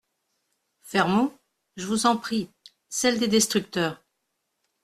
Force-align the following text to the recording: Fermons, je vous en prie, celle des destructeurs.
Fermons, 0.81 1.31
je 1.75 1.85
vous 1.85 2.07
en 2.07 2.17
prie, 2.17 2.49
celle 2.89 3.19
des 3.19 3.27
destructeurs. 3.27 4.01